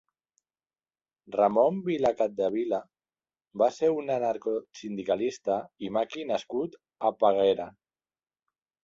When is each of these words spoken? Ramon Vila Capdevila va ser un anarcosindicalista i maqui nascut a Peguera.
Ramon 1.35 1.75
Vila 1.89 2.11
Capdevila 2.21 2.79
va 3.63 3.67
ser 3.75 3.91
un 3.97 4.09
anarcosindicalista 4.15 5.59
i 5.89 5.93
maqui 5.99 6.25
nascut 6.31 6.79
a 7.11 7.13
Peguera. 7.21 7.69